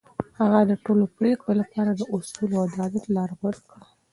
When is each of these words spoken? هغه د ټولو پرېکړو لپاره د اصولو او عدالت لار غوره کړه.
هغه 0.39 0.59
د 0.69 0.71
ټولو 0.83 1.03
پرېکړو 1.17 1.53
لپاره 1.61 1.91
د 1.93 2.01
اصولو 2.15 2.55
او 2.61 2.65
عدالت 2.71 3.05
لار 3.15 3.29
غوره 3.39 3.61
کړه. 3.69 3.87